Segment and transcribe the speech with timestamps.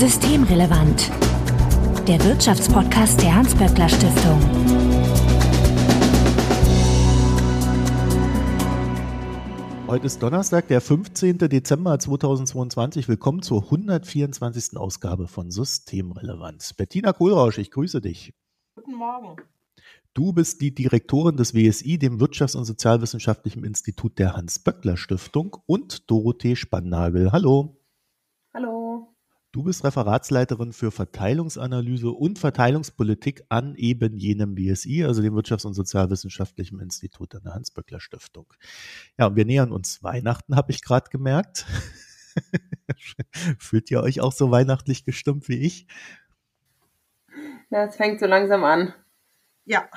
[0.00, 1.10] Systemrelevant.
[2.08, 4.40] Der Wirtschaftspodcast der Hans-Böckler Stiftung.
[9.86, 11.36] Heute ist Donnerstag, der 15.
[11.36, 13.08] Dezember 2022.
[13.08, 14.78] Willkommen zur 124.
[14.78, 16.78] Ausgabe von Systemrelevant.
[16.78, 18.32] Bettina Kohlrausch, ich grüße dich.
[18.76, 19.36] Guten Morgen.
[20.14, 26.56] Du bist die Direktorin des WSI, dem Wirtschafts- und Sozialwissenschaftlichen Institut der Hans-Böckler-Stiftung und Dorothee
[26.56, 27.32] Spannagel.
[27.32, 27.76] Hallo.
[28.54, 28.79] Hallo.
[29.52, 35.74] Du bist Referatsleiterin für Verteilungsanalyse und Verteilungspolitik an eben jenem WSI, also dem Wirtschafts- und
[35.74, 38.46] Sozialwissenschaftlichen Institut der Hans-Böckler-Stiftung.
[39.18, 41.66] Ja, und wir nähern uns Weihnachten, habe ich gerade gemerkt.
[43.58, 45.88] Fühlt ihr euch auch so weihnachtlich gestimmt wie ich?
[47.70, 48.94] Ja, es fängt so langsam an.
[49.64, 49.88] Ja,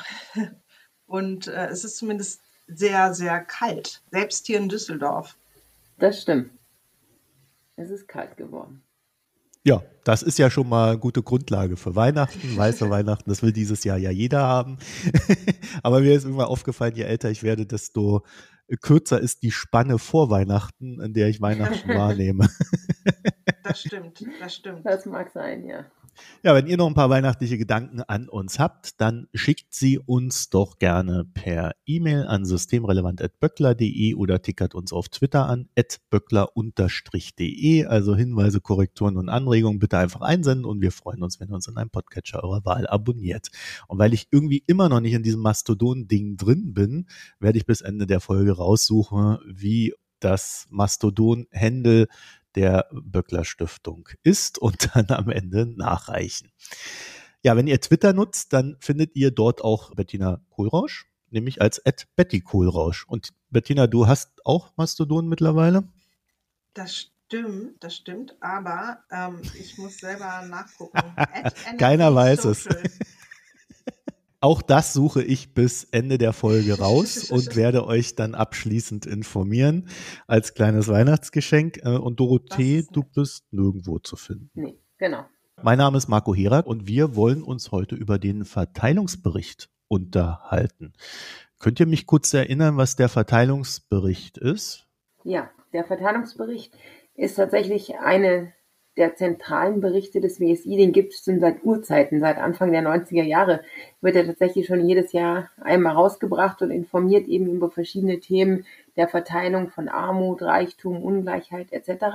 [1.06, 5.38] und äh, es ist zumindest sehr, sehr kalt, selbst hier in Düsseldorf.
[6.00, 6.50] Das stimmt.
[7.76, 8.84] Es ist kalt geworden.
[9.66, 13.30] Ja, das ist ja schon mal eine gute Grundlage für Weihnachten, weiße Weihnachten.
[13.30, 14.78] Das will dieses Jahr ja jeder haben.
[15.83, 18.23] Aber mir ist immer aufgefallen, je älter ich werde, desto
[18.81, 22.50] kürzer ist die Spanne vor Weihnachten, in der ich Weihnachten wahrnehme.
[23.64, 24.86] Das stimmt, das stimmt.
[24.86, 25.86] Das mag sein, ja.
[26.44, 30.50] Ja, wenn ihr noch ein paar weihnachtliche Gedanken an uns habt, dann schickt sie uns
[30.50, 35.70] doch gerne per E-Mail an systemrelevant.böckler.de oder tickert uns auf Twitter an
[36.09, 37.86] böckler-de.
[37.86, 41.67] Also Hinweise, Korrekturen und Anregungen bitte einfach einsenden und wir freuen uns, wenn ihr uns
[41.67, 43.50] in einem Podcatcher eurer Wahl abonniert.
[43.88, 47.08] Und weil ich irgendwie immer noch nicht in diesem Mastodon-Ding drin bin,
[47.39, 52.08] werde ich bis Ende der Folge raussuchen, wie das Mastodon-Händel
[52.56, 56.52] der Böckler Stiftung ist und dann am Ende nachreichen.
[57.42, 61.82] Ja, wenn ihr Twitter nutzt, dann findet ihr dort auch Bettina Kohlrausch, nämlich als
[62.16, 63.06] Betty Kohlrausch.
[63.06, 65.84] Und Bettina, du hast auch Mastodon mittlerweile?
[66.73, 71.00] Das stimmt, das stimmt, aber ähm, ich muss selber nachgucken.
[71.78, 72.67] Keiner weiß es.
[74.44, 79.87] Auch das suche ich bis Ende der Folge raus und werde euch dann abschließend informieren
[80.27, 81.77] als kleines Weihnachtsgeschenk.
[81.77, 84.49] Äh, und Dorothee, du bist nirgendwo zu finden.
[84.53, 85.23] Nee, genau.
[85.61, 90.92] Mein Name ist Marco Herak und wir wollen uns heute über den Verteilungsbericht unterhalten.
[91.58, 94.89] Könnt ihr mich kurz erinnern, was der Verteilungsbericht ist?
[95.23, 96.77] Ja, der Verteilungsbericht
[97.15, 98.52] ist tatsächlich eine
[98.98, 103.23] der zentralen Berichte des WSI, den gibt es schon seit Urzeiten, seit Anfang der 90er
[103.23, 103.61] Jahre,
[104.02, 108.65] wird er tatsächlich schon jedes Jahr einmal rausgebracht und informiert eben über verschiedene Themen
[108.95, 112.05] der Verteilung von Armut, Reichtum, Ungleichheit etc.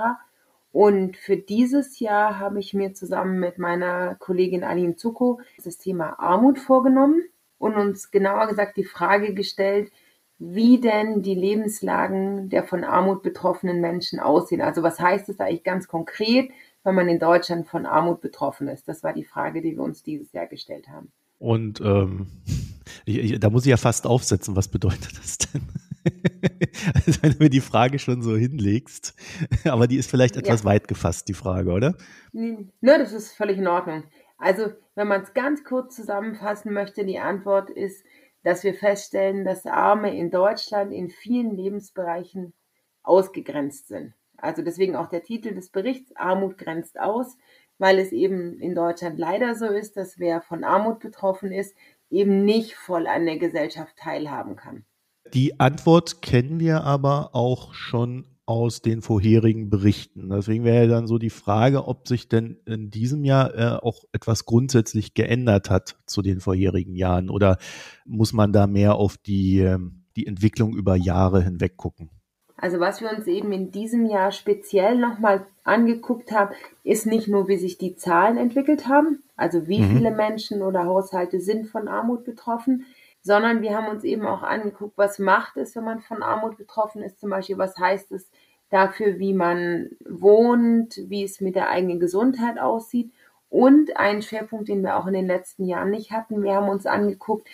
[0.71, 6.19] Und für dieses Jahr habe ich mir zusammen mit meiner Kollegin Aline Zuko das Thema
[6.19, 7.23] Armut vorgenommen
[7.57, 9.91] und uns genauer gesagt die Frage gestellt,
[10.37, 14.61] wie denn die Lebenslagen der von Armut betroffenen Menschen aussehen.
[14.61, 16.49] Also was heißt es eigentlich ganz konkret?
[16.83, 18.87] Wenn man in Deutschland von Armut betroffen ist?
[18.87, 21.11] Das war die Frage, die wir uns dieses Jahr gestellt haben.
[21.37, 22.27] Und ähm,
[23.05, 25.61] ich, ich, da muss ich ja fast aufsetzen, was bedeutet das denn?
[26.93, 29.15] also wenn du mir die Frage schon so hinlegst,
[29.65, 30.65] aber die ist vielleicht etwas ja.
[30.65, 31.95] weit gefasst, die Frage, oder?
[32.31, 34.03] Nö, das ist völlig in Ordnung.
[34.37, 38.03] Also, wenn man es ganz kurz zusammenfassen möchte, die Antwort ist,
[38.43, 42.53] dass wir feststellen, dass Arme in Deutschland in vielen Lebensbereichen
[43.03, 44.13] ausgegrenzt sind.
[44.43, 47.37] Also deswegen auch der Titel des Berichts, Armut grenzt aus,
[47.77, 51.75] weil es eben in Deutschland leider so ist, dass wer von Armut betroffen ist,
[52.09, 54.85] eben nicht voll an der Gesellschaft teilhaben kann.
[55.33, 60.31] Die Antwort kennen wir aber auch schon aus den vorherigen Berichten.
[60.31, 64.45] Deswegen wäre dann so die Frage, ob sich denn in diesem Jahr äh, auch etwas
[64.45, 67.59] grundsätzlich geändert hat zu den vorherigen Jahren oder
[68.05, 69.77] muss man da mehr auf die, äh,
[70.15, 72.09] die Entwicklung über Jahre hinweg gucken?
[72.61, 76.53] Also was wir uns eben in diesem Jahr speziell nochmal angeguckt haben,
[76.83, 79.95] ist nicht nur, wie sich die Zahlen entwickelt haben, also wie mhm.
[79.97, 82.85] viele Menschen oder Haushalte sind von Armut betroffen,
[83.21, 87.01] sondern wir haben uns eben auch angeguckt, was macht es, wenn man von Armut betroffen
[87.01, 88.29] ist, zum Beispiel, was heißt es
[88.69, 93.11] dafür, wie man wohnt, wie es mit der eigenen Gesundheit aussieht.
[93.49, 96.85] Und ein Schwerpunkt, den wir auch in den letzten Jahren nicht hatten, wir haben uns
[96.85, 97.47] angeguckt,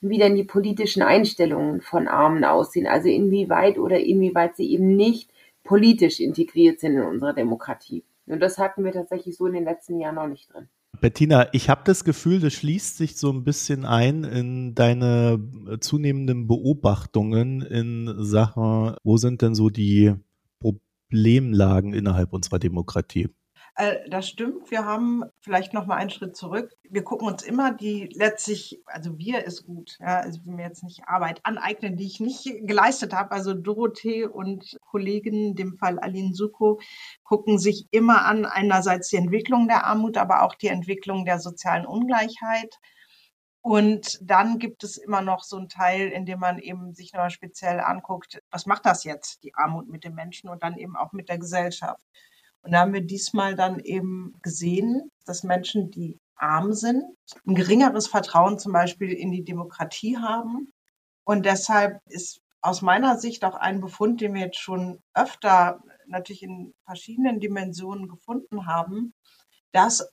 [0.00, 5.30] wie denn die politischen Einstellungen von Armen aussehen, also inwieweit oder inwieweit sie eben nicht
[5.64, 8.04] politisch integriert sind in unserer Demokratie.
[8.26, 10.68] Und das hatten wir tatsächlich so in den letzten Jahren noch nicht drin.
[11.00, 15.38] Bettina, ich habe das Gefühl, das schließt sich so ein bisschen ein in deine
[15.80, 20.14] zunehmenden Beobachtungen in Sachen, wo sind denn so die
[20.60, 23.28] Problemlagen innerhalb unserer Demokratie?
[23.78, 24.72] Äh, das stimmt.
[24.72, 26.74] Wir haben vielleicht noch mal einen Schritt zurück.
[26.82, 30.82] Wir gucken uns immer die letztlich, also wir ist gut, ja, also wir mir jetzt
[30.82, 33.30] nicht Arbeit aneignen, die ich nicht geleistet habe.
[33.30, 36.80] Also Dorothee und Kolleginnen, in dem Fall Aline Suko,
[37.22, 41.86] gucken sich immer an einerseits die Entwicklung der Armut, aber auch die Entwicklung der sozialen
[41.86, 42.74] Ungleichheit.
[43.60, 47.30] Und dann gibt es immer noch so einen Teil, in dem man eben sich nochmal
[47.30, 51.12] speziell anguckt, was macht das jetzt, die Armut mit den Menschen und dann eben auch
[51.12, 52.02] mit der Gesellschaft.
[52.62, 57.02] Und da haben wir diesmal dann eben gesehen, dass Menschen, die arm sind,
[57.46, 60.72] ein geringeres Vertrauen zum Beispiel in die Demokratie haben.
[61.24, 66.42] Und deshalb ist aus meiner Sicht auch ein Befund, den wir jetzt schon öfter natürlich
[66.42, 69.14] in verschiedenen Dimensionen gefunden haben,
[69.72, 70.08] dass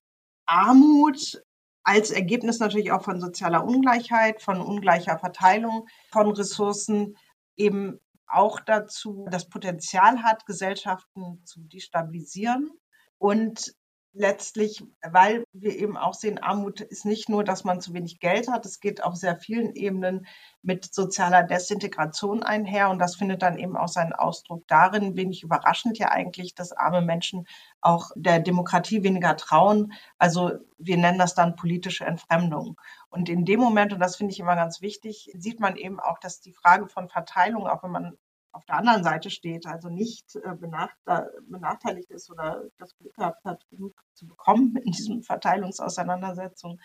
[0.45, 1.41] Armut
[1.83, 7.15] als Ergebnis natürlich auch von sozialer Ungleichheit, von ungleicher Verteilung von Ressourcen
[7.55, 12.71] eben auch dazu das Potenzial hat, Gesellschaften zu destabilisieren
[13.17, 13.75] und
[14.15, 18.47] letztlich, weil wir eben auch sehen, Armut ist nicht nur, dass man zu wenig Geld
[18.47, 20.25] hat, es geht auf sehr vielen Ebenen
[20.61, 25.97] mit sozialer Desintegration einher und das findet dann eben auch seinen Ausdruck darin, wenig überraschend
[25.97, 27.45] ja eigentlich, dass arme Menschen
[27.81, 29.93] auch der Demokratie weniger trauen.
[30.17, 32.79] Also wir nennen das dann politische Entfremdung.
[33.09, 36.19] Und in dem Moment, und das finde ich immer ganz wichtig, sieht man eben auch,
[36.19, 38.17] dass die Frage von Verteilung, auch wenn man
[38.55, 43.67] auf der anderen Seite steht, also nicht äh, benachteiligt ist oder das Glück gehabt hat,
[43.69, 46.79] genug zu bekommen in diesen Verteilungsauseinandersetzungen,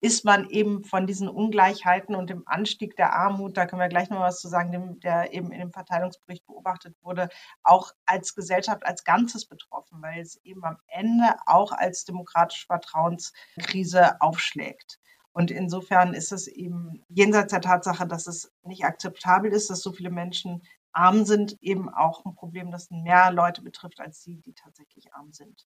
[0.00, 4.10] ist man eben von diesen Ungleichheiten und dem Anstieg der Armut, da können wir gleich
[4.10, 7.28] noch was zu sagen, dem, der eben in dem Verteilungsbericht beobachtet wurde,
[7.62, 14.20] auch als Gesellschaft als Ganzes betroffen, weil es eben am Ende auch als demokratische Vertrauenskrise
[14.20, 14.98] aufschlägt.
[15.32, 19.92] Und insofern ist es eben jenseits der Tatsache, dass es nicht akzeptabel ist, dass so
[19.92, 24.52] viele Menschen arm sind, eben auch ein Problem, das mehr Leute betrifft als die, die
[24.52, 25.66] tatsächlich arm sind.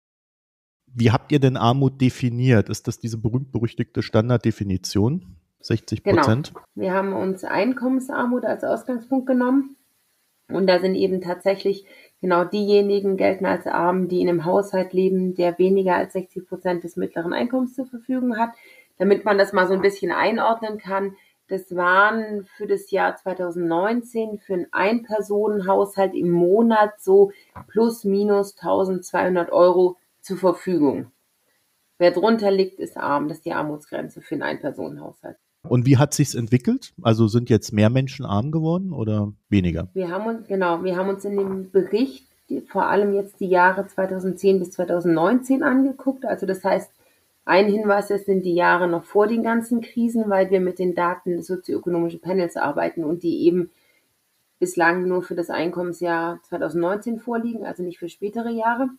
[0.85, 2.69] Wie habt ihr denn Armut definiert?
[2.69, 5.37] Ist das diese berühmt-berüchtigte Standarddefinition?
[5.61, 6.53] 60 Prozent?
[6.53, 6.65] Genau.
[6.75, 9.77] Wir haben uns Einkommensarmut als Ausgangspunkt genommen.
[10.49, 11.85] Und da sind eben tatsächlich
[12.21, 16.83] genau diejenigen gelten als arm, die in einem Haushalt leben, der weniger als 60 Prozent
[16.83, 18.51] des mittleren Einkommens zur Verfügung hat.
[18.97, 21.15] Damit man das mal so ein bisschen einordnen kann,
[21.48, 27.31] das waren für das Jahr 2019 für einen Ein-Personen-Haushalt im Monat so
[27.68, 31.12] plus minus 1200 Euro zur Verfügung.
[31.98, 33.28] Wer drunter liegt, ist arm.
[33.28, 35.38] Das ist die Armutsgrenze für einen Ein-Personen-Haushalt.
[35.68, 36.94] Und wie hat sich's entwickelt?
[37.01, 39.90] Also sind jetzt mehr Menschen arm geworden oder weniger?
[39.94, 42.28] Wir haben uns, genau, wir haben uns in dem Bericht
[42.68, 46.25] vor allem jetzt die Jahre 2010 bis 2019 angeguckt.
[46.25, 46.92] Also das heißt,
[47.45, 50.95] ein Hinweis, das sind die Jahre noch vor den ganzen Krisen, weil wir mit den
[50.95, 53.69] Daten des sozioökonomischen Panels arbeiten und die eben
[54.60, 58.90] bislang nur für das Einkommensjahr 2019 vorliegen, also nicht für spätere Jahre.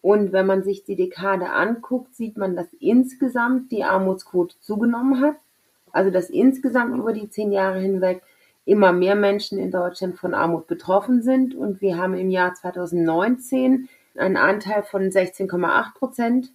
[0.00, 5.34] Und wenn man sich die Dekade anguckt, sieht man, dass insgesamt die Armutsquote zugenommen hat.
[5.90, 8.22] Also dass insgesamt über die zehn Jahre hinweg
[8.64, 11.56] immer mehr Menschen in Deutschland von Armut betroffen sind.
[11.56, 16.52] Und wir haben im Jahr 2019 einen Anteil von 16,8 Prozent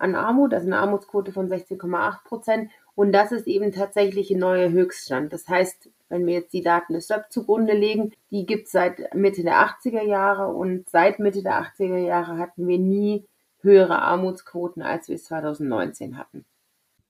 [0.00, 2.70] an Armut, also eine Armutsquote von 16,8 Prozent.
[2.94, 5.32] Und das ist eben tatsächlich ein neuer Höchststand.
[5.32, 9.14] Das heißt, wenn wir jetzt die Daten des SÖP zugrunde legen, die gibt es seit
[9.14, 13.24] Mitte der 80er Jahre und seit Mitte der 80er Jahre hatten wir nie
[13.60, 16.44] höhere Armutsquoten, als wir es 2019 hatten.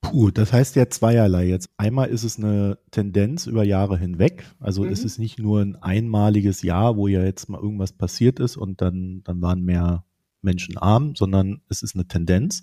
[0.00, 1.68] Puh, das heißt ja zweierlei jetzt.
[1.76, 4.44] Einmal ist es eine Tendenz über Jahre hinweg.
[4.58, 4.90] Also mhm.
[4.90, 8.80] ist es nicht nur ein einmaliges Jahr, wo ja jetzt mal irgendwas passiert ist und
[8.80, 10.04] dann, dann waren mehr
[10.42, 12.62] Menschen arm, sondern es ist eine Tendenz.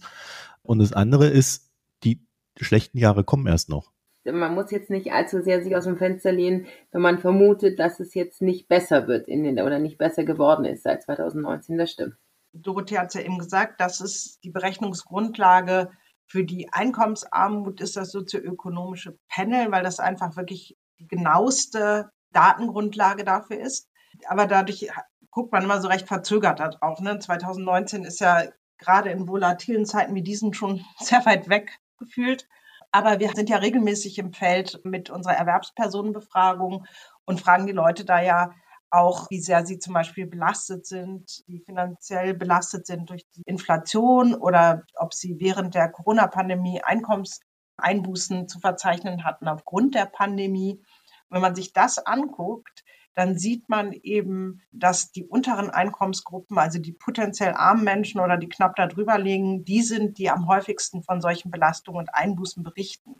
[0.61, 1.71] Und das andere ist,
[2.03, 2.25] die
[2.59, 3.91] schlechten Jahre kommen erst noch.
[4.25, 8.01] Man muss jetzt nicht allzu sehr sich aus dem Fenster lehnen, wenn man vermutet, dass
[8.01, 11.77] es jetzt nicht besser wird in den, oder nicht besser geworden ist seit 2019.
[11.77, 12.15] Das stimmt.
[12.51, 15.89] Dorothee hat es ja eben gesagt, das ist die Berechnungsgrundlage
[16.27, 23.59] für die Einkommensarmut ist das sozioökonomische Panel, weil das einfach wirklich die genaueste Datengrundlage dafür
[23.59, 23.89] ist.
[24.27, 24.89] Aber dadurch
[25.37, 26.99] guckt man immer so recht verzögert darauf.
[26.99, 27.19] Ne?
[27.19, 28.45] 2019 ist ja
[28.79, 32.49] gerade in volatilen Zeiten wie diesen schon sehr weit weg gefühlt.
[32.91, 36.87] Aber wir sind ja regelmäßig im Feld mit unserer Erwerbspersonenbefragung
[37.25, 38.49] und fragen die Leute da ja
[38.89, 44.33] auch, wie sehr sie zum Beispiel belastet sind, wie finanziell belastet sind durch die Inflation
[44.33, 50.81] oder ob sie während der Corona-Pandemie Einkommenseinbußen zu verzeichnen hatten aufgrund der Pandemie.
[51.29, 52.83] Wenn man sich das anguckt,
[53.17, 58.47] dann sieht man eben, dass die unteren Einkommensgruppen, also die potenziell armen Menschen oder die
[58.47, 63.15] knapp darüber liegen, die sind, die am häufigsten von solchen Belastungen und Einbußen berichten.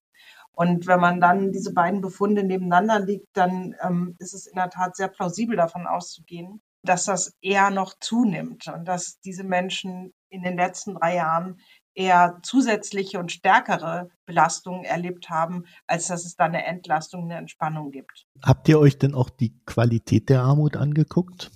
[0.51, 4.70] Und wenn man dann diese beiden Befunde nebeneinander liegt, dann ähm, ist es in der
[4.70, 10.44] Tat sehr plausibel davon auszugehen, dass das eher noch zunimmt und dass diese Menschen in
[10.44, 11.60] den letzten drei Jahren
[11.98, 17.92] eher zusätzliche und stärkere Belastungen erlebt haben, als dass es da eine Entlastung, eine Entspannung
[17.92, 18.27] gibt.
[18.44, 21.50] Habt ihr euch denn auch die Qualität der Armut angeguckt?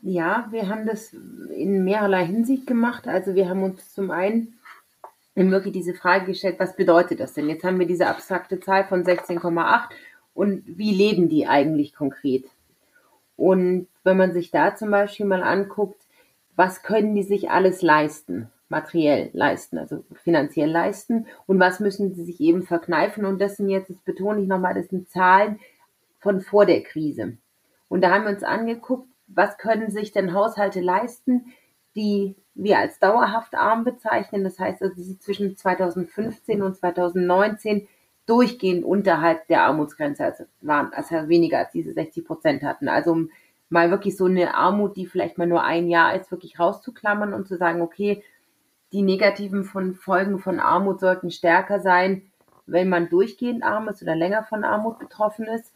[0.00, 3.08] Ja, wir haben das in mehrerlei Hinsicht gemacht.
[3.08, 4.54] Also wir haben uns zum einen
[5.34, 7.48] wirklich diese Frage gestellt, was bedeutet das denn?
[7.48, 9.88] Jetzt haben wir diese abstrakte Zahl von 16,8
[10.34, 12.44] und wie leben die eigentlich konkret?
[13.36, 16.00] Und wenn man sich da zum Beispiel mal anguckt,
[16.56, 18.50] was können die sich alles leisten?
[18.70, 23.24] Materiell leisten, also finanziell leisten und was müssen sie sich eben verkneifen.
[23.24, 25.58] Und das sind jetzt, das betone ich nochmal, das sind Zahlen
[26.20, 27.36] von vor der Krise.
[27.88, 31.52] Und da haben wir uns angeguckt, was können sich denn Haushalte leisten,
[31.96, 34.44] die wir als dauerhaft arm bezeichnen.
[34.44, 37.88] Das heißt, also sie zwischen 2015 und 2019
[38.26, 42.88] durchgehend unterhalb der Armutsgrenze also waren, also weniger als diese 60 Prozent hatten.
[42.88, 43.30] Also um
[43.68, 47.48] mal wirklich so eine Armut, die vielleicht mal nur ein Jahr ist, wirklich rauszuklammern und
[47.48, 48.22] zu sagen, okay,
[48.92, 52.22] die negativen von Folgen von Armut sollten stärker sein,
[52.66, 55.72] wenn man durchgehend arm ist oder länger von Armut betroffen ist.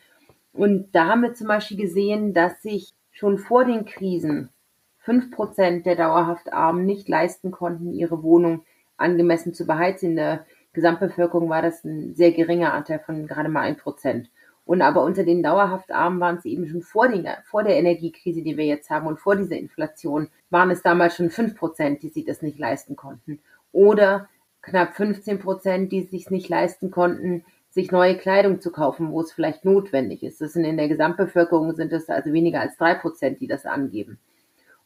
[0.53, 4.51] Und da haben wir zum Beispiel gesehen, dass sich schon vor den Krisen
[4.99, 8.65] fünf Prozent der dauerhaft Armen nicht leisten konnten, ihre Wohnung
[8.97, 10.11] angemessen zu beheizen.
[10.11, 14.31] In der Gesamtbevölkerung war das ein sehr geringer Anteil von gerade mal ein Prozent.
[14.67, 18.43] Und aber unter den dauerhaft Armen waren es eben schon vor, den, vor der Energiekrise,
[18.43, 22.09] die wir jetzt haben und vor dieser Inflation, waren es damals schon fünf Prozent, die
[22.09, 23.41] sich das nicht leisten konnten.
[23.73, 24.29] Oder
[24.63, 29.33] knapp 15 Prozent, die sich nicht leisten konnten, sich neue Kleidung zu kaufen, wo es
[29.33, 30.41] vielleicht notwendig ist.
[30.41, 34.19] Das sind in der Gesamtbevölkerung sind es also weniger als drei Prozent, die das angeben.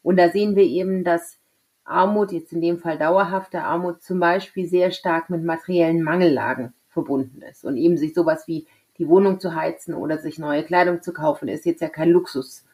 [0.02, 1.38] Und da sehen wir eben, dass
[1.84, 7.42] Armut, jetzt in dem Fall dauerhafte Armut, zum Beispiel sehr stark mit materiellen Mangellagen verbunden
[7.42, 8.66] ist und eben sich sowas wie
[8.98, 12.64] die Wohnung zu heizen oder sich neue Kleidung zu kaufen, ist jetzt ja kein Luxus,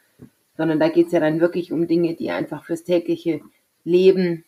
[0.57, 3.41] sondern da geht es ja dann wirklich um Dinge, die einfach fürs tägliche
[3.85, 4.45] Leben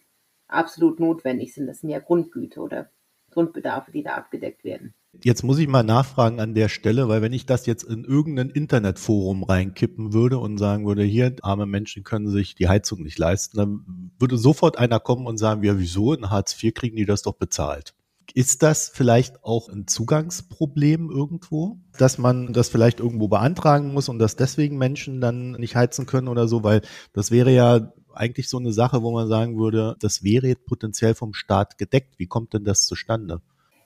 [0.48, 1.66] absolut notwendig sind.
[1.66, 2.90] Das sind ja Grundgüter oder
[3.30, 4.94] Grundbedarfe, die da abgedeckt werden.
[5.22, 8.50] Jetzt muss ich mal nachfragen an der Stelle, weil wenn ich das jetzt in irgendein
[8.50, 13.56] Internetforum reinkippen würde und sagen würde, hier, arme Menschen können sich die Heizung nicht leisten,
[13.56, 16.12] dann würde sofort einer kommen und sagen, ja, wieso?
[16.12, 17.94] In Hartz IV kriegen die das doch bezahlt.
[18.34, 24.18] Ist das vielleicht auch ein Zugangsproblem irgendwo, dass man das vielleicht irgendwo beantragen muss und
[24.18, 26.62] dass deswegen Menschen dann nicht heizen können oder so?
[26.62, 30.66] Weil das wäre ja eigentlich so eine Sache, wo man sagen würde, das wäre jetzt
[30.66, 32.18] potenziell vom Staat gedeckt.
[32.18, 33.40] Wie kommt denn das zustande?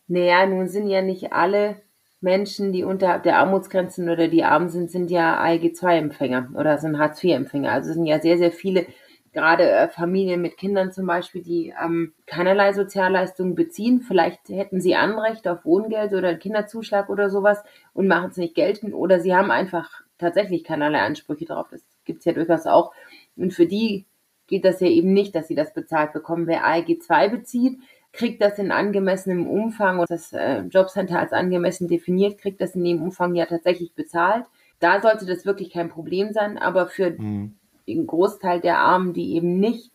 [0.08, 1.76] Naja, nun sind ja nicht alle
[2.20, 7.72] Menschen, die unterhalb der Armutsgrenzen oder die arm sind, sind ja ALG-2-Empfänger oder sind Hartz-IV-Empfänger.
[7.72, 8.86] Also sind ja sehr, sehr viele
[9.32, 14.00] gerade äh, Familien mit Kindern zum Beispiel, die ähm, keinerlei Sozialleistungen beziehen.
[14.00, 18.94] Vielleicht hätten sie Anrecht auf Wohngeld oder Kinderzuschlag oder sowas und machen es nicht geltend.
[18.94, 21.68] Oder sie haben einfach tatsächlich keinerlei Ansprüche drauf.
[21.70, 22.92] Das gibt's ja durchaus auch.
[23.36, 24.06] Und für die
[24.46, 26.46] geht das ja eben nicht, dass sie das bezahlt bekommen.
[26.46, 27.78] Wer ALG 2 bezieht,
[28.12, 32.82] kriegt das in angemessenem Umfang und das äh, Jobcenter als angemessen definiert, kriegt das in
[32.82, 34.46] dem Umfang ja tatsächlich bezahlt.
[34.80, 37.59] Da sollte das wirklich kein Problem sein, aber für mhm
[37.94, 39.90] den Großteil der Armen, die eben nicht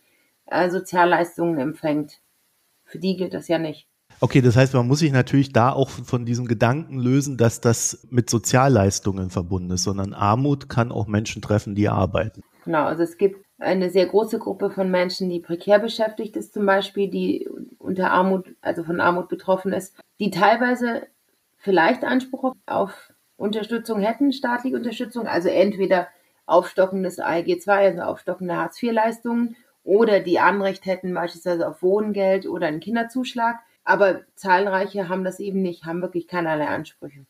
[0.46, 2.20] äh, Sozialleistungen empfängt.
[2.84, 3.88] Für die gilt das ja nicht.
[4.20, 8.06] Okay, das heißt, man muss sich natürlich da auch von diesem Gedanken lösen, dass das
[8.10, 12.42] mit Sozialleistungen verbunden ist, sondern Armut kann auch Menschen treffen, die arbeiten.
[12.64, 16.64] Genau, also es gibt eine sehr große Gruppe von Menschen, die prekär beschäftigt ist, zum
[16.64, 17.48] Beispiel, die
[17.78, 21.02] unter Armut, also von Armut betroffen ist, die teilweise
[21.58, 26.08] vielleicht Anspruch auf Unterstützung hätten, staatliche Unterstützung, also entweder
[26.46, 32.46] Aufstocken des ALG 2, also Aufstocken der Hartz-IV-Leistungen oder die Anrecht hätten beispielsweise auf Wohngeld
[32.46, 33.56] oder einen Kinderzuschlag.
[33.84, 37.24] Aber zahlreiche haben das eben nicht, haben wirklich keinerlei Ansprüche.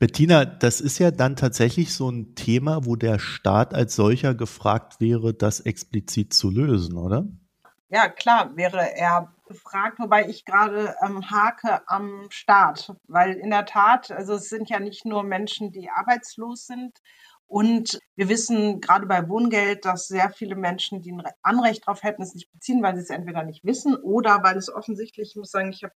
[0.00, 5.00] Bettina, das ist ja dann tatsächlich so ein Thema, wo der Staat als solcher gefragt
[5.00, 7.24] wäre, das explizit zu lösen, oder?
[7.88, 13.66] Ja, klar, wäre er gefragt, wobei ich gerade ähm, hake am Staat, weil in der
[13.66, 16.98] Tat, also es sind ja nicht nur Menschen, die arbeitslos sind,
[17.52, 22.22] und wir wissen gerade bei Wohngeld, dass sehr viele Menschen, die ein Anrecht darauf hätten,
[22.22, 25.50] es nicht beziehen, weil sie es entweder nicht wissen oder weil es offensichtlich, ich muss
[25.50, 25.92] sagen, ich habe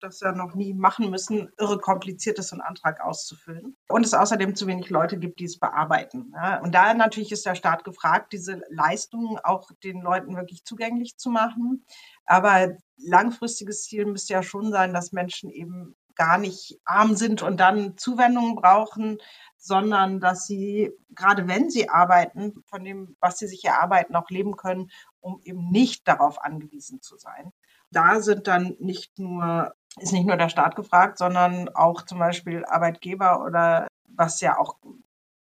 [0.00, 3.76] das ja noch nie machen müssen, irre kompliziert ist, einen Antrag auszufüllen.
[3.88, 6.34] Und es außerdem zu wenig Leute gibt, die es bearbeiten.
[6.62, 11.30] Und da natürlich ist der Staat gefragt, diese Leistungen auch den Leuten wirklich zugänglich zu
[11.30, 11.84] machen.
[12.26, 17.58] Aber langfristiges Ziel müsste ja schon sein, dass Menschen eben gar nicht arm sind und
[17.58, 19.18] dann Zuwendungen brauchen,
[19.58, 24.56] sondern dass sie, gerade wenn sie arbeiten, von dem, was sie sich erarbeiten, auch leben
[24.56, 27.52] können, um eben nicht darauf angewiesen zu sein.
[27.90, 32.64] Da sind dann nicht nur, ist nicht nur der Staat gefragt, sondern auch zum Beispiel
[32.64, 34.76] Arbeitgeber oder was ja auch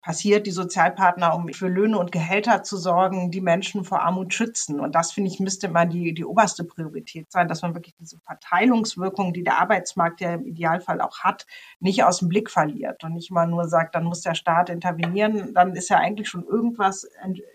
[0.06, 4.80] passiert, die Sozialpartner, um für Löhne und Gehälter zu sorgen, die Menschen vor Armut schützen.
[4.80, 8.20] Und das, finde ich, müsste mal die, die oberste Priorität sein, dass man wirklich diese
[8.20, 11.48] Verteilungswirkung, die der Arbeitsmarkt ja im Idealfall auch hat,
[11.80, 15.56] nicht aus dem Blick verliert und nicht mal nur sagt, dann muss der Staat intervenieren,
[15.56, 17.08] dann ist ja eigentlich schon irgendwas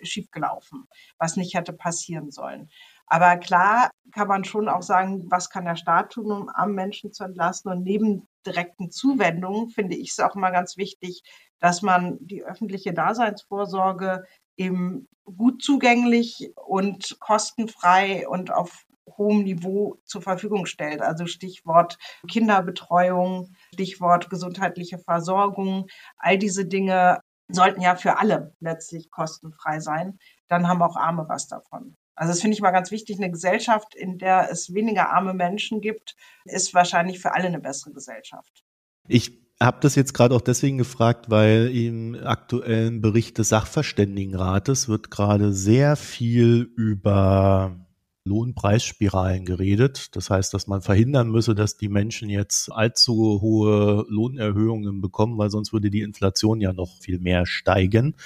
[0.02, 0.88] schiefgelaufen,
[1.19, 2.69] was nicht hätte passieren sollen.
[3.07, 7.12] Aber klar kann man schon auch sagen, was kann der Staat tun, um armen Menschen
[7.12, 7.71] zu entlasten?
[7.71, 11.23] Und neben direkten Zuwendungen finde ich es auch immer ganz wichtig,
[11.59, 14.25] dass man die öffentliche Daseinsvorsorge
[14.57, 18.85] eben gut zugänglich und kostenfrei und auf
[19.17, 21.03] hohem Niveau zur Verfügung stellt.
[21.03, 25.87] Also Stichwort Kinderbetreuung, Stichwort gesundheitliche Versorgung.
[26.17, 30.19] All diese Dinge sollten ja für alle letztlich kostenfrei sein.
[30.49, 31.97] Dann haben auch Arme was davon.
[32.14, 33.19] Also das finde ich mal ganz wichtig.
[33.19, 37.93] Eine Gesellschaft, in der es weniger arme Menschen gibt, ist wahrscheinlich für alle eine bessere
[37.93, 38.64] Gesellschaft.
[39.09, 45.11] Ich habe das jetzt gerade auch deswegen gefragt, weil im aktuellen Bericht des Sachverständigenrates wird
[45.11, 47.90] gerade sehr viel über
[48.25, 50.15] Lohnpreisspiralen geredet.
[50.15, 55.50] Das heißt, dass man verhindern müsse, dass die Menschen jetzt allzu hohe Lohnerhöhungen bekommen, weil
[55.50, 58.17] sonst würde die Inflation ja noch viel mehr steigen.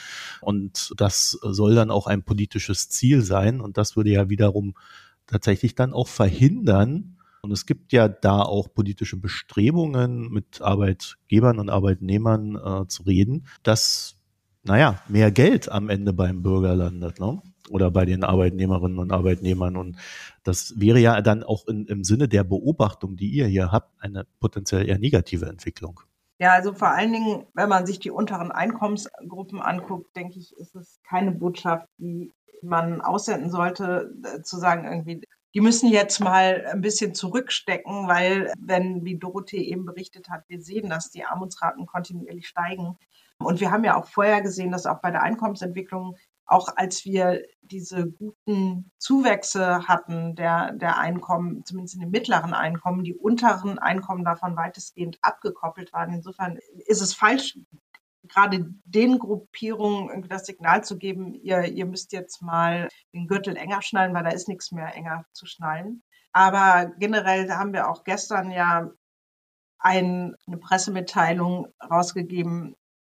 [0.40, 3.60] Und das soll dann auch ein politisches Ziel sein.
[3.60, 4.74] Und das würde ja wiederum
[5.26, 11.68] tatsächlich dann auch verhindern, und es gibt ja da auch politische Bestrebungen, mit Arbeitgebern und
[11.68, 14.16] Arbeitnehmern äh, zu reden, dass,
[14.64, 17.40] naja, mehr Geld am Ende beim Bürger landet, ne?
[17.70, 19.76] Oder bei den Arbeitnehmerinnen und Arbeitnehmern.
[19.76, 19.96] Und
[20.42, 24.26] das wäre ja dann auch in, im Sinne der Beobachtung, die ihr hier habt, eine
[24.38, 26.00] potenziell eher negative Entwicklung.
[26.38, 30.74] Ja, also vor allen Dingen, wenn man sich die unteren Einkommensgruppen anguckt, denke ich, ist
[30.74, 35.22] es keine Botschaft, die man aussenden sollte, äh, zu sagen, irgendwie,
[35.54, 40.60] die müssen jetzt mal ein bisschen zurückstecken, weil wenn, wie Dorothee eben berichtet hat, wir
[40.60, 42.98] sehen, dass die Armutsraten kontinuierlich steigen.
[43.38, 47.42] Und wir haben ja auch vorher gesehen, dass auch bei der Einkommensentwicklung, auch als wir
[47.62, 54.24] diese guten Zuwächse hatten der, der Einkommen, zumindest in den mittleren Einkommen, die unteren Einkommen
[54.24, 56.12] davon weitestgehend abgekoppelt waren.
[56.12, 57.58] Insofern ist es falsch,
[58.28, 63.82] gerade den Gruppierungen das Signal zu geben, ihr, ihr müsst jetzt mal den Gürtel enger
[63.82, 66.02] schnallen, weil da ist nichts mehr enger zu schnallen.
[66.32, 68.90] Aber generell haben wir auch gestern ja
[69.78, 72.74] ein, eine Pressemitteilung rausgegeben,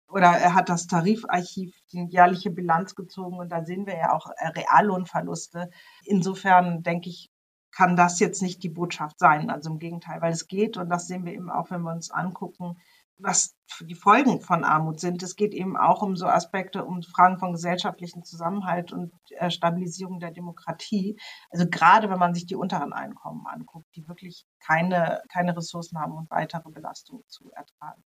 [0.08, 4.30] oder er hat das Tarifarchiv, die jährliche Bilanz gezogen und da sehen wir ja auch
[4.36, 5.70] äh, Reallohnverluste.
[6.04, 7.30] Insofern denke ich,
[7.70, 9.50] kann das jetzt nicht die Botschaft sein.
[9.50, 12.10] Also im Gegenteil, weil es geht und das sehen wir eben auch, wenn wir uns
[12.10, 12.76] angucken,
[13.18, 15.22] was die Folgen von Armut sind.
[15.22, 20.20] Es geht eben auch um so Aspekte, um Fragen von gesellschaftlichem Zusammenhalt und äh, Stabilisierung
[20.20, 21.18] der Demokratie.
[21.50, 26.12] Also gerade wenn man sich die unteren Einkommen anguckt, die wirklich keine, keine Ressourcen haben
[26.12, 28.02] und weitere Belastungen zu ertragen.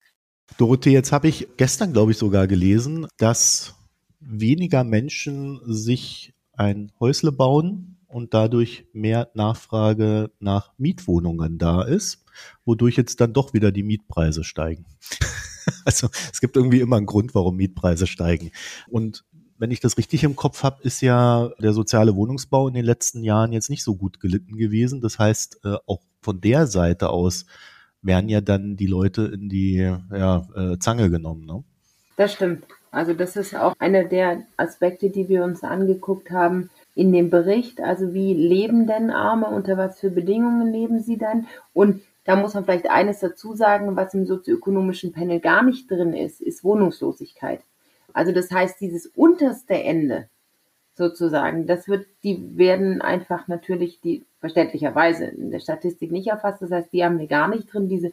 [0.58, 3.76] Dorothee, jetzt habe ich gestern, glaube ich, sogar gelesen, dass
[4.20, 12.26] weniger Menschen sich ein Häusle bauen und dadurch mehr Nachfrage nach Mietwohnungen da ist
[12.66, 14.86] wodurch jetzt dann doch wieder die Mietpreise steigen.
[15.86, 18.52] also es gibt irgendwie immer einen Grund, warum Mietpreise steigen.
[18.88, 19.26] Und
[19.58, 23.24] wenn ich das richtig im Kopf habe, ist ja der soziale Wohnungsbau in den letzten
[23.24, 25.02] Jahren jetzt nicht so gut gelitten gewesen.
[25.02, 27.46] Das heißt, äh, auch von der Seite aus
[28.02, 31.46] werden ja dann die Leute in die ja, äh, Zange genommen.
[31.46, 31.64] Ne?
[32.16, 32.64] Das stimmt.
[32.92, 37.82] Also das ist auch einer der Aspekte, die wir uns angeguckt haben in dem Bericht.
[37.82, 41.48] Also wie leben denn Arme, unter was für Bedingungen leben sie dann?
[41.74, 46.14] Und da muss man vielleicht eines dazu sagen, was im sozioökonomischen Panel gar nicht drin
[46.14, 47.62] ist, ist Wohnungslosigkeit.
[48.14, 50.30] Also das heißt, dieses unterste Ende
[51.00, 56.62] sozusagen, das wird, die werden einfach natürlich die verständlicherweise in der Statistik nicht erfasst.
[56.62, 58.12] Das heißt, die haben wir gar nicht drin, diese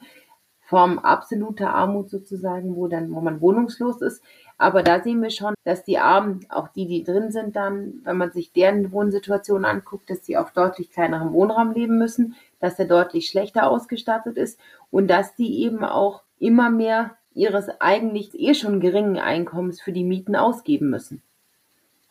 [0.60, 4.22] Form absoluter Armut sozusagen, wo dann, wo man wohnungslos ist.
[4.56, 8.16] Aber da sehen wir schon, dass die Armen, auch die, die drin sind, dann, wenn
[8.16, 12.86] man sich deren Wohnsituation anguckt, dass sie auf deutlich kleinerem Wohnraum leben müssen, dass er
[12.86, 14.58] deutlich schlechter ausgestattet ist
[14.90, 20.04] und dass die eben auch immer mehr ihres eigentlich eh schon geringen Einkommens für die
[20.04, 21.22] Mieten ausgeben müssen.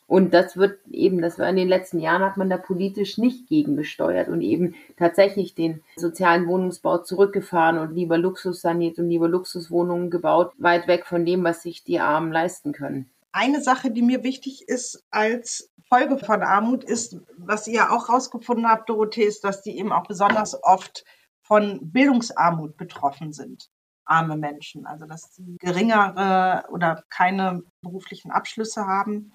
[0.07, 3.47] Und das wird eben, das war in den letzten Jahren hat man da politisch nicht
[3.47, 10.11] gegengesteuert und eben tatsächlich den sozialen Wohnungsbau zurückgefahren und lieber Luxus saniert und lieber Luxuswohnungen
[10.11, 13.09] gebaut, weit weg von dem, was sich die Armen leisten können.
[13.31, 18.67] Eine Sache, die mir wichtig ist als Folge von Armut ist, was ihr auch rausgefunden
[18.67, 21.03] habt, Dorothee, ist, dass die eben auch besonders oft
[21.41, 23.69] von Bildungsarmut betroffen sind.
[24.05, 29.31] Arme Menschen, also dass sie geringere oder keine beruflichen Abschlüsse haben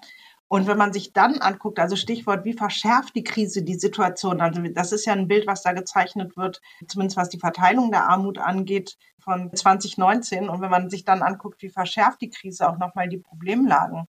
[0.51, 4.41] Und wenn man sich dann anguckt, also Stichwort, wie verschärft die Krise die Situation?
[4.41, 6.59] Also das ist ja ein Bild, was da gezeichnet wird,
[6.89, 10.49] zumindest was die Verteilung der Armut angeht von 2019.
[10.49, 14.07] Und wenn man sich dann anguckt, wie verschärft die Krise auch nochmal die Problemlagen,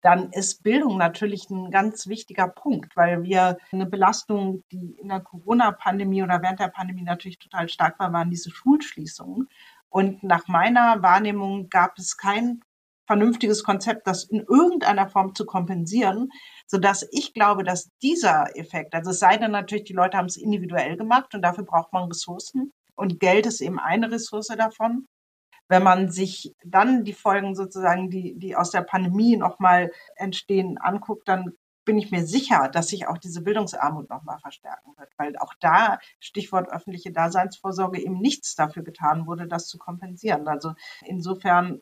[0.00, 5.20] dann ist Bildung natürlich ein ganz wichtiger Punkt, weil wir eine Belastung, die in der
[5.20, 9.48] Corona-Pandemie oder während der Pandemie natürlich total stark war, waren diese Schulschließungen.
[9.88, 12.60] Und nach meiner Wahrnehmung gab es kein
[13.10, 16.28] vernünftiges Konzept, das in irgendeiner Form zu kompensieren,
[16.68, 20.26] so dass ich glaube, dass dieser Effekt, also es sei denn natürlich, die Leute haben
[20.26, 25.08] es individuell gemacht und dafür braucht man Ressourcen und Geld ist eben eine Ressource davon.
[25.66, 31.26] Wenn man sich dann die Folgen sozusagen, die, die aus der Pandemie nochmal entstehen, anguckt,
[31.26, 35.54] dann bin ich mir sicher, dass sich auch diese Bildungsarmut nochmal verstärken wird, weil auch
[35.58, 40.46] da, Stichwort öffentliche Daseinsvorsorge, eben nichts dafür getan wurde, das zu kompensieren.
[40.46, 41.80] Also insofern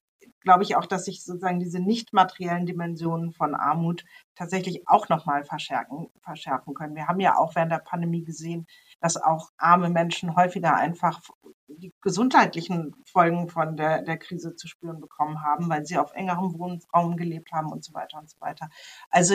[0.48, 5.44] glaube ich auch, dass sich sozusagen diese nicht materiellen Dimensionen von Armut tatsächlich auch nochmal
[5.44, 6.96] verschärfen, verschärfen können.
[6.96, 8.66] Wir haben ja auch während der Pandemie gesehen,
[8.98, 11.20] dass auch arme Menschen häufiger einfach
[11.66, 16.58] die gesundheitlichen Folgen von der, der Krise zu spüren bekommen haben, weil sie auf engerem
[16.58, 18.70] Wohnraum gelebt haben und so weiter und so weiter.
[19.11, 19.34] Also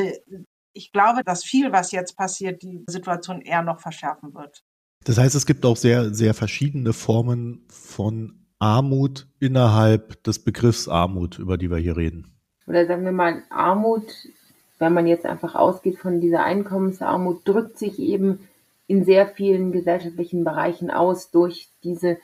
[0.73, 4.63] ich glaube, dass viel, was jetzt passiert, die Situation eher noch verschärfen wird.
[5.03, 11.37] Das heißt, es gibt auch sehr, sehr verschiedene Formen von Armut innerhalb des Begriffs Armut,
[11.37, 12.31] über die wir hier reden?
[12.65, 14.05] Oder sagen wir mal, Armut,
[14.79, 18.47] wenn man jetzt einfach ausgeht von dieser Einkommensarmut, drückt sich eben
[18.87, 22.17] in sehr vielen gesellschaftlichen Bereichen aus durch diese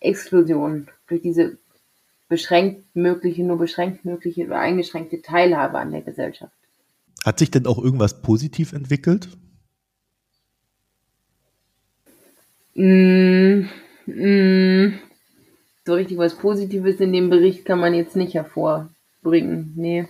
[0.00, 1.56] Exklusion, durch diese
[2.28, 6.52] beschränkt mögliche, nur beschränkt mögliche oder eingeschränkte Teilhabe an der Gesellschaft.
[7.24, 9.30] Hat sich denn auch irgendwas positiv entwickelt?
[12.74, 13.62] Mm,
[14.04, 14.92] mm,
[15.90, 19.72] so richtig was Positives in dem Bericht kann man jetzt nicht hervorbringen.
[19.76, 20.08] Nee.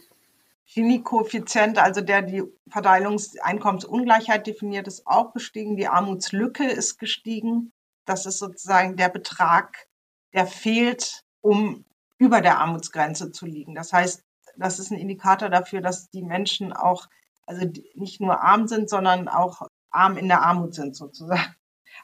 [0.66, 5.76] Gini-Koeffizient, also der die Verteilungseinkommensungleichheit definiert, ist auch gestiegen.
[5.76, 7.72] Die Armutslücke ist gestiegen.
[8.04, 9.88] Das ist sozusagen der Betrag,
[10.32, 11.84] der fehlt, um
[12.18, 13.74] über der Armutsgrenze zu liegen.
[13.74, 14.22] Das heißt,
[14.56, 17.08] das ist ein Indikator dafür, dass die Menschen auch,
[17.46, 21.54] also nicht nur arm sind, sondern auch arm in der Armut sind sozusagen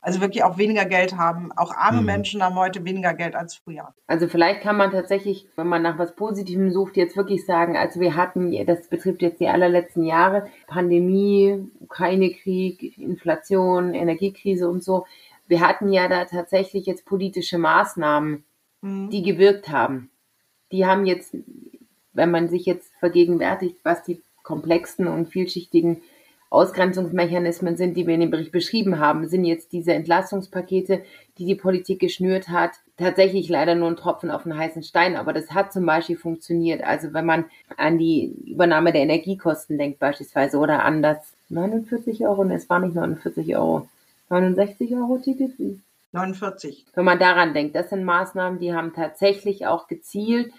[0.00, 1.52] also wirklich auch weniger Geld haben.
[1.52, 2.06] Auch arme mhm.
[2.06, 3.94] Menschen haben heute weniger Geld als früher.
[4.06, 8.00] Also vielleicht kann man tatsächlich, wenn man nach was Positivem sucht, jetzt wirklich sagen, also
[8.00, 15.06] wir hatten, das betrifft jetzt die allerletzten Jahre, Pandemie, Ukraine-Krieg, Inflation, Energiekrise und so.
[15.48, 18.44] Wir hatten ja da tatsächlich jetzt politische Maßnahmen,
[18.82, 19.11] mhm.
[19.11, 20.11] die gewirkt haben.
[20.72, 21.37] Die haben jetzt,
[22.12, 26.02] wenn man sich jetzt vergegenwärtigt, was die komplexen und vielschichtigen
[26.50, 31.02] Ausgrenzungsmechanismen sind, die wir in dem Bericht beschrieben haben, sind jetzt diese Entlastungspakete,
[31.38, 35.16] die die Politik geschnürt hat, tatsächlich leider nur ein Tropfen auf den heißen Stein.
[35.16, 36.82] Aber das hat zum Beispiel funktioniert.
[36.82, 37.44] Also wenn man
[37.76, 42.80] an die Übernahme der Energiekosten denkt beispielsweise oder an das 49 Euro, und es war
[42.80, 43.88] nicht 49 Euro,
[44.30, 45.78] 69 Euro TTP.
[46.12, 46.87] 49.
[46.94, 50.52] Wenn man daran denkt, das sind Maßnahmen, die haben tatsächlich auch gezielt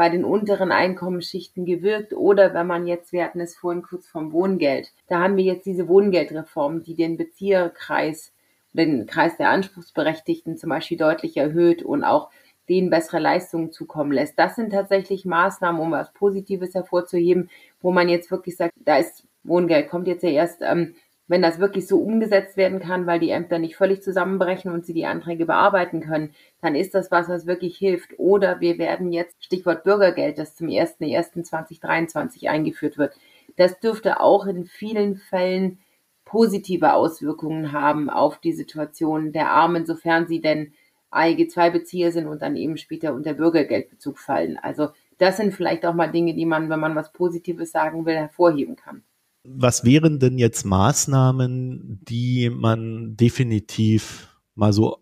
[0.00, 4.32] bei den unteren Einkommensschichten gewirkt oder wenn man jetzt, wir hatten es vorhin kurz vom
[4.32, 8.32] Wohngeld, da haben wir jetzt diese Wohngeldreform, die den Bezieherkreis,
[8.72, 12.30] den Kreis der Anspruchsberechtigten zum Beispiel deutlich erhöht und auch
[12.66, 14.38] denen bessere Leistungen zukommen lässt.
[14.38, 17.50] Das sind tatsächlich Maßnahmen, um was Positives hervorzuheben,
[17.82, 20.94] wo man jetzt wirklich sagt, da ist Wohngeld, kommt jetzt ja erst ähm,
[21.30, 24.94] wenn das wirklich so umgesetzt werden kann, weil die Ämter nicht völlig zusammenbrechen und sie
[24.94, 28.18] die Anträge bearbeiten können, dann ist das was, was wirklich hilft.
[28.18, 33.14] Oder wir werden jetzt, Stichwort Bürgergeld, das zum 1.1.2023 eingeführt wird,
[33.54, 35.78] das dürfte auch in vielen Fällen
[36.24, 40.72] positive Auswirkungen haben auf die Situation der Armen, sofern sie denn
[41.12, 44.58] AEG-2-Bezieher sind und dann eben später unter Bürgergeldbezug fallen.
[44.58, 44.88] Also
[45.18, 48.74] das sind vielleicht auch mal Dinge, die man, wenn man was Positives sagen will, hervorheben
[48.74, 49.04] kann.
[49.42, 54.98] Was wären denn jetzt Maßnahmen, die man definitiv mal so,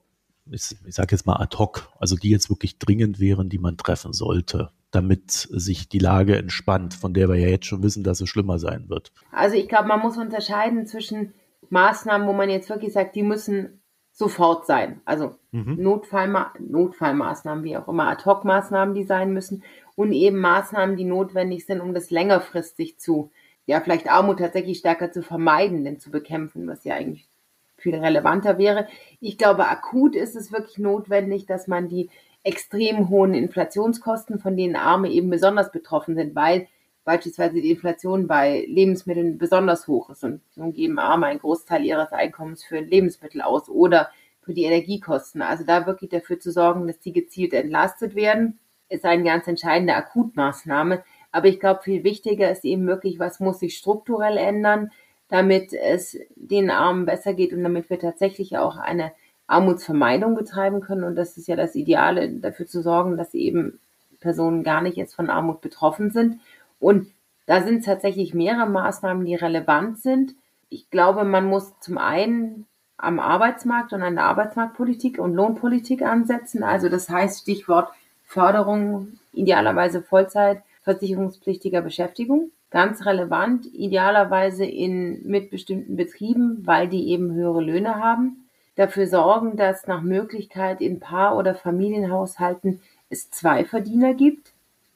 [0.50, 3.76] ich, ich sage jetzt mal ad hoc, also die jetzt wirklich dringend wären, die man
[3.76, 8.20] treffen sollte, damit sich die Lage entspannt, von der wir ja jetzt schon wissen, dass
[8.20, 9.12] es schlimmer sein wird?
[9.32, 11.34] Also ich glaube, man muss unterscheiden zwischen
[11.70, 13.80] Maßnahmen, wo man jetzt wirklich sagt, die müssen
[14.12, 15.00] sofort sein.
[15.04, 15.76] Also mhm.
[15.78, 19.62] Notfallma Notfallmaßnahmen, wie auch immer, Ad-Hoc-Maßnahmen, die sein müssen
[19.94, 23.30] und eben Maßnahmen, die notwendig sind, um das längerfristig zu
[23.68, 27.28] ja, vielleicht Armut tatsächlich stärker zu vermeiden, denn zu bekämpfen, was ja eigentlich
[27.76, 28.88] viel relevanter wäre.
[29.20, 32.08] Ich glaube, akut ist es wirklich notwendig, dass man die
[32.42, 36.66] extrem hohen Inflationskosten, von denen Arme eben besonders betroffen sind, weil
[37.04, 42.10] beispielsweise die Inflation bei Lebensmitteln besonders hoch ist und nun geben Arme einen Großteil ihres
[42.12, 44.08] Einkommens für Lebensmittel aus oder
[44.40, 45.42] für die Energiekosten.
[45.42, 49.94] Also da wirklich dafür zu sorgen, dass die gezielt entlastet werden, ist eine ganz entscheidende
[49.94, 54.90] Akutmaßnahme, Aber ich glaube, viel wichtiger ist eben wirklich, was muss sich strukturell ändern,
[55.28, 59.12] damit es den Armen besser geht und damit wir tatsächlich auch eine
[59.46, 61.04] Armutsvermeidung betreiben können.
[61.04, 63.78] Und das ist ja das Ideale, dafür zu sorgen, dass eben
[64.20, 66.40] Personen gar nicht jetzt von Armut betroffen sind.
[66.80, 67.08] Und
[67.46, 70.34] da sind tatsächlich mehrere Maßnahmen, die relevant sind.
[70.70, 72.66] Ich glaube, man muss zum einen
[72.98, 76.62] am Arbeitsmarkt und an der Arbeitsmarktpolitik und Lohnpolitik ansetzen.
[76.62, 77.90] Also das heißt Stichwort
[78.24, 82.50] Förderung idealerweise Vollzeit versicherungspflichtiger Beschäftigung.
[82.70, 88.48] Ganz relevant, idealerweise in mitbestimmten Betrieben, weil die eben höhere Löhne haben.
[88.74, 94.52] Dafür sorgen, dass nach Möglichkeit in Paar- oder Familienhaushalten es zwei Verdiener gibt,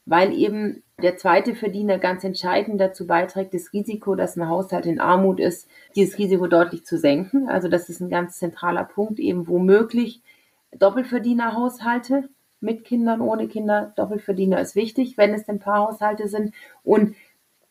[0.06, 4.98] weil eben der zweite Verdiener ganz entscheidend dazu beiträgt, das Risiko, dass ein Haushalt in
[4.98, 7.50] Armut ist, dieses Risiko deutlich zu senken.
[7.50, 10.22] Also das ist ein ganz zentraler Punkt, eben womöglich
[10.74, 12.30] Doppelverdienerhaushalte
[12.62, 13.92] mit Kindern, ohne Kinder.
[13.96, 16.54] Doppelverdiener ist wichtig, wenn es denn Paarhaushalte sind.
[16.84, 17.14] Und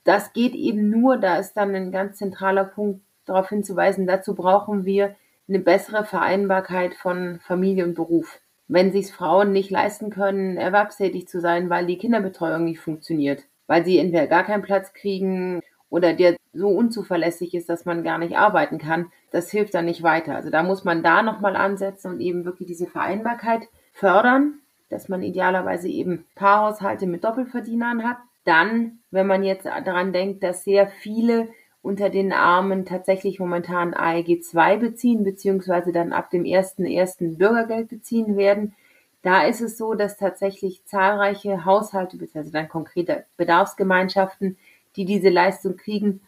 [0.04, 4.86] das geht eben nur, da ist dann ein ganz zentraler Punkt darauf hinzuweisen, dazu brauchen
[4.86, 5.16] wir
[5.48, 8.40] eine bessere Vereinbarkeit von Familie und Beruf
[8.72, 13.84] wenn sich Frauen nicht leisten können, erwerbstätig zu sein, weil die Kinderbetreuung nicht funktioniert, weil
[13.84, 18.38] sie entweder gar keinen Platz kriegen oder der so unzuverlässig ist, dass man gar nicht
[18.38, 20.38] arbeiten kann, das hilft dann nicht weiter.
[20.38, 24.60] Also da muss man da nochmal ansetzen und eben wirklich diese Vereinbarkeit fördern,
[24.92, 28.18] dass man idealerweise eben Paarhaushalte mit Doppelverdienern hat.
[28.44, 31.50] Dann, wenn man jetzt daran denkt, dass sehr viele
[31.82, 37.38] unter den Armen tatsächlich momentan AEG 2 beziehen, beziehungsweise dann ab dem 1.1.
[37.38, 38.76] Bürgergeld beziehen werden.
[39.24, 44.58] Da ist es so, dass tatsächlich zahlreiche Haushalte, beziehungsweise dann konkrete Bedarfsgemeinschaften,
[44.96, 46.22] die diese Leistung kriegen,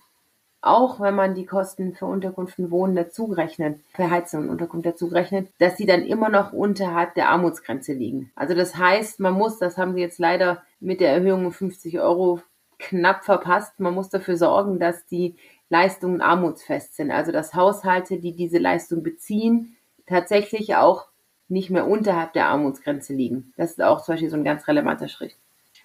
[0.64, 5.50] auch wenn man die Kosten für Unterkunft und Wohnen dazurechnet, für Heizung und Unterkunft dazurechnet,
[5.60, 8.32] dass sie dann immer noch unterhalb der Armutsgrenze liegen.
[8.36, 12.00] Also das heißt, man muss, das haben sie jetzt leider mit der Erhöhung um 50
[12.00, 12.42] Euro
[12.80, 13.80] knapp verpasst.
[13.80, 15.36] Man muss dafür sorgen, dass die
[15.70, 17.12] Leistungen armutsfest sind.
[17.12, 21.08] Also dass Haushalte, die diese Leistung beziehen, tatsächlich auch
[21.50, 23.54] nicht mehr unterhalb der Armutsgrenze liegen.
[23.58, 25.36] Das ist auch zum Beispiel so ein ganz relevanter Schritt.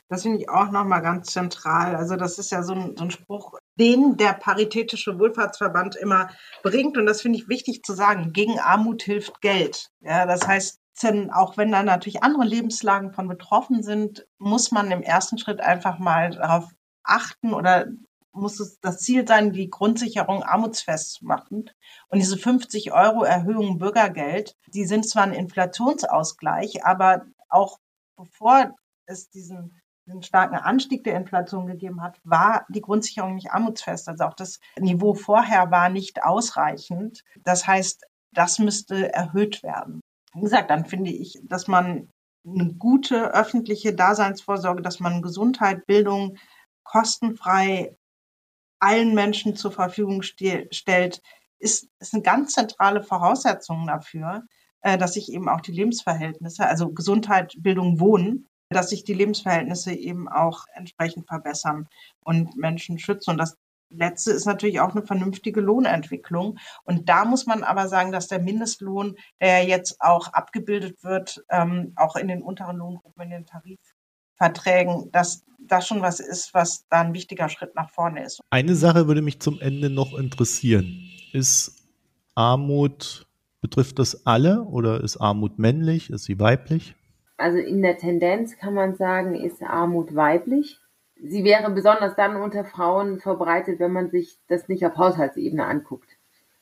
[0.08, 1.94] Das finde ich auch nochmal ganz zentral.
[1.94, 6.30] Also das ist ja so ein, so ein, Spruch, den der Paritätische Wohlfahrtsverband immer
[6.62, 6.96] bringt.
[6.96, 8.32] Und das finde ich wichtig zu sagen.
[8.32, 9.90] Gegen Armut hilft Geld.
[10.00, 10.80] Ja, das heißt,
[11.32, 15.98] auch wenn da natürlich andere Lebenslagen von betroffen sind, muss man im ersten Schritt einfach
[15.98, 16.70] mal darauf
[17.04, 17.86] achten oder
[18.32, 21.70] muss es das Ziel sein, die Grundsicherung armutsfest zu machen.
[22.08, 27.78] Und diese 50 Euro Erhöhung Bürgergeld, die sind zwar ein Inflationsausgleich, aber auch
[28.16, 28.74] bevor
[29.06, 34.08] es diesen, diesen starken Anstieg der Inflation gegeben hat, war die Grundsicherung nicht armutsfest.
[34.08, 37.24] Also auch das Niveau vorher war nicht ausreichend.
[37.44, 40.00] Das heißt, das müsste erhöht werden.
[40.34, 42.08] Wie gesagt, dann finde ich, dass man
[42.46, 46.38] eine gute öffentliche Daseinsvorsorge, dass man Gesundheit, Bildung,
[46.84, 47.94] kostenfrei
[48.80, 51.20] allen Menschen zur Verfügung stellt,
[51.58, 54.44] ist, ist eine ganz zentrale Voraussetzung dafür,
[54.80, 59.92] äh, dass sich eben auch die Lebensverhältnisse, also Gesundheit, Bildung, Wohnen, dass sich die Lebensverhältnisse
[59.92, 61.88] eben auch entsprechend verbessern
[62.22, 63.30] und Menschen schützen.
[63.30, 63.56] Und das
[63.90, 66.58] Letzte ist natürlich auch eine vernünftige Lohnentwicklung.
[66.84, 71.92] Und da muss man aber sagen, dass der Mindestlohn, der jetzt auch abgebildet wird, ähm,
[71.96, 77.00] auch in den unteren Lohngruppen, in den Tarifverträgen, dass das schon was ist, was da
[77.00, 78.40] ein wichtiger Schritt nach vorne ist.
[78.50, 81.10] Eine Sache würde mich zum Ende noch interessieren.
[81.32, 81.88] Ist
[82.34, 83.26] Armut,
[83.60, 86.94] betrifft das alle oder ist Armut männlich, ist sie weiblich?
[87.38, 90.80] Also in der Tendenz kann man sagen, ist Armut weiblich.
[91.20, 96.08] Sie wäre besonders dann unter Frauen verbreitet, wenn man sich das nicht auf Haushaltsebene anguckt.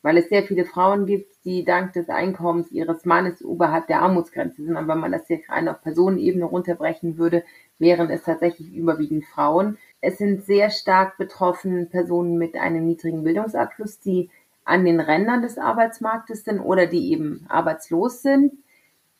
[0.02, 4.62] Weil es sehr viele Frauen gibt, die dank des Einkommens ihres Mannes oberhalb der Armutsgrenze
[4.62, 4.76] sind.
[4.76, 7.42] Aber wenn man das jetzt rein auf Personenebene runterbrechen würde,
[7.78, 9.78] wären es tatsächlich überwiegend Frauen.
[10.02, 14.30] Es sind sehr stark betroffen Personen mit einem niedrigen Bildungsabschluss, die
[14.64, 18.52] an den Rändern des Arbeitsmarktes sind oder die eben arbeitslos sind.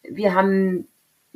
[0.03, 0.87] Wir haben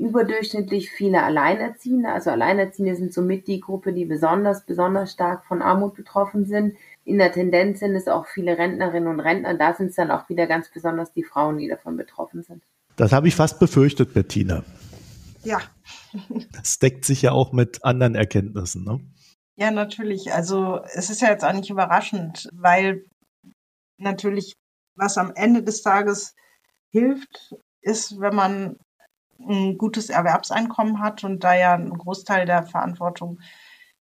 [0.00, 2.10] überdurchschnittlich viele Alleinerziehende.
[2.10, 6.74] Also Alleinerziehende sind somit die Gruppe, die besonders, besonders stark von Armut betroffen sind.
[7.04, 9.54] In der Tendenz sind es auch viele Rentnerinnen und Rentner.
[9.54, 12.62] Da sind es dann auch wieder ganz besonders die Frauen, die davon betroffen sind.
[12.96, 14.64] Das habe ich fast befürchtet, Bettina.
[15.44, 15.60] Ja.
[16.52, 19.00] Das deckt sich ja auch mit anderen Erkenntnissen, ne?
[19.54, 20.32] Ja, natürlich.
[20.32, 23.04] Also es ist ja jetzt auch nicht überraschend, weil
[23.96, 24.56] natürlich,
[24.96, 26.34] was am Ende des Tages
[26.90, 28.76] hilft, ist, wenn man
[29.48, 33.40] ein gutes Erwerbseinkommen hat und da ja ein Großteil der Verantwortung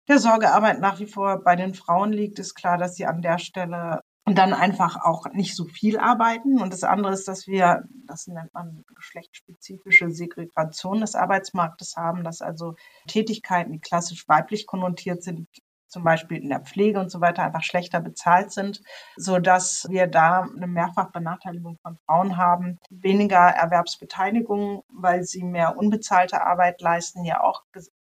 [0.08, 3.38] der Sorgearbeit nach wie vor bei den Frauen liegt, ist klar, dass sie an der
[3.38, 6.60] Stelle dann einfach auch nicht so viel arbeiten.
[6.60, 12.40] Und das andere ist, dass wir, das nennt man geschlechtsspezifische Segregation des Arbeitsmarktes haben, dass
[12.40, 12.74] also
[13.06, 15.48] Tätigkeiten, die klassisch weiblich konnotiert sind,
[15.88, 18.82] zum Beispiel in der Pflege und so weiter einfach schlechter bezahlt sind,
[19.16, 26.42] so dass wir da eine Mehrfachbenachteiligung von Frauen haben, weniger Erwerbsbeteiligung, weil sie mehr unbezahlte
[26.42, 27.64] Arbeit leisten, ja auch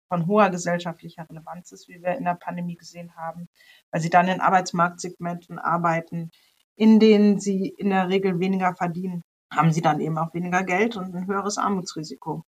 [0.09, 3.47] von hoher gesellschaftlicher Relevanz ist, wie wir in der Pandemie gesehen haben,
[3.91, 6.29] weil sie dann in Arbeitsmarktsegmenten arbeiten,
[6.75, 10.97] in denen sie in der Regel weniger verdienen, haben sie dann eben auch weniger Geld
[10.97, 12.43] und ein höheres Armutsrisiko.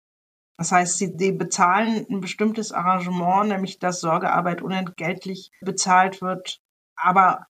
[0.60, 6.60] Das heißt, sie bezahlen ein bestimmtes Arrangement, nämlich dass Sorgearbeit unentgeltlich bezahlt wird,
[6.96, 7.46] aber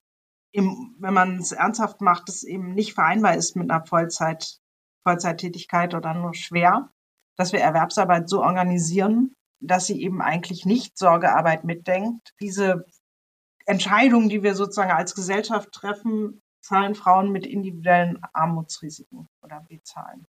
[0.52, 4.60] im, wenn man es ernsthaft macht, es eben nicht vereinbar ist mit einer Vollzeit,
[5.02, 6.92] Vollzeittätigkeit oder nur schwer,
[7.36, 12.32] dass wir Erwerbsarbeit so organisieren, dass sie eben eigentlich nicht Sorgearbeit mitdenkt.
[12.40, 12.86] Diese
[13.66, 20.28] Entscheidungen, die wir sozusagen als Gesellschaft treffen, zahlen Frauen mit individuellen Armutsrisiken oder bezahlen.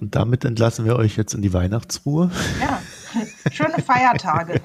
[0.00, 2.30] Und damit entlassen wir euch jetzt in die Weihnachtsruhe.
[2.60, 2.80] Ja,
[3.50, 4.60] schöne Feiertage.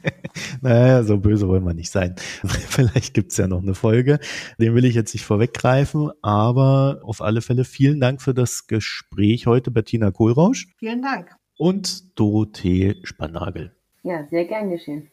[0.60, 2.16] naja, so böse wollen wir nicht sein.
[2.44, 4.18] Vielleicht gibt's ja noch eine Folge.
[4.58, 9.46] Den will ich jetzt nicht vorweggreifen, aber auf alle Fälle vielen Dank für das Gespräch
[9.46, 10.66] heute, Bettina Kohlrausch.
[10.78, 13.74] Vielen Dank und Dorothee Spannagel.
[14.02, 15.10] Ja, sehr gern geschehen.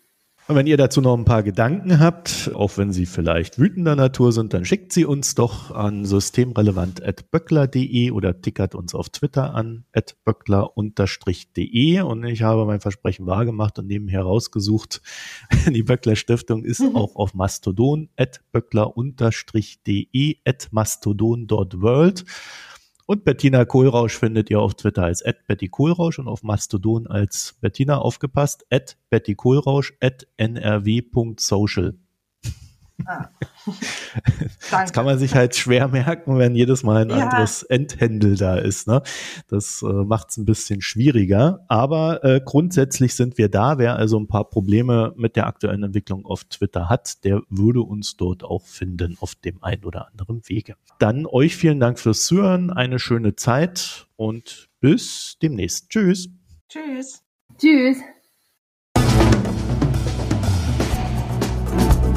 [0.48, 4.34] Und wenn ihr dazu noch ein paar Gedanken habt, auch wenn sie vielleicht wütender Natur
[4.34, 9.86] sind, dann schickt sie uns doch an systemrelevant.böckler.de oder tickert uns auf Twitter an
[10.26, 12.02] böckler-de.
[12.02, 15.02] Und ich habe mein Versprechen wahrgemacht und nebenher rausgesucht,
[15.68, 16.96] die Böckler Stiftung ist mhm.
[16.96, 18.10] auch auf Mastodon
[18.52, 20.38] böckler-de
[20.72, 22.26] mastodon.world.
[23.12, 27.98] Und Bettina Kohlrausch findet ihr auf Twitter als Betty Kohlrausch und auf Mastodon als Bettina
[27.98, 31.96] aufgepasst, at Betty Kohlrausch, at nrw.social.
[33.06, 33.30] Ah.
[34.72, 37.28] das kann man sich halt schwer merken, wenn jedes Mal ein ja.
[37.28, 38.88] anderes Endhändel da ist.
[38.88, 39.02] Ne?
[39.48, 41.64] Das äh, macht es ein bisschen schwieriger.
[41.68, 43.78] Aber äh, grundsätzlich sind wir da.
[43.78, 48.18] Wer also ein paar Probleme mit der aktuellen Entwicklung auf Twitter hat, der würde uns
[48.18, 50.76] dort auch finden auf dem einen oder anderen Wege.
[51.00, 55.90] Dann euch vielen Dank fürs Zuhören, eine schöne Zeit und bis demnächst.
[55.90, 56.30] Tschüss.
[56.68, 57.24] Tschüss.
[57.58, 57.98] Tschüss.